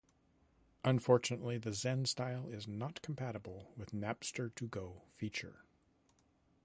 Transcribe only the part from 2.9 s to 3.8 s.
compatible